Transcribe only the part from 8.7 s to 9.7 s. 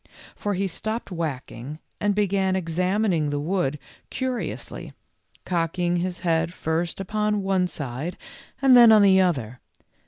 then on the other.